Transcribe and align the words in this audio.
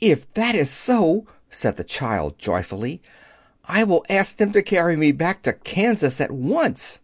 "If 0.00 0.28
that 0.34 0.56
is 0.56 0.70
so," 0.70 1.24
said 1.48 1.76
the 1.76 1.84
child 1.84 2.36
joyfully, 2.36 3.00
"I 3.64 3.84
will 3.84 4.04
ask 4.10 4.38
them 4.38 4.50
to 4.54 4.60
carry 4.60 4.96
me 4.96 5.12
back 5.12 5.42
to 5.42 5.52
Kansas 5.52 6.20
at 6.20 6.32
once." 6.32 6.98